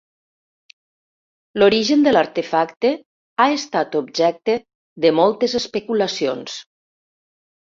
L'origen 1.63 2.05
de 2.07 2.13
l'artefacte 2.15 2.91
ha 3.43 3.47
estat 3.59 3.99
objecte 4.01 4.57
de 5.07 5.13
moltes 5.21 5.57
especulacions. 5.61 6.57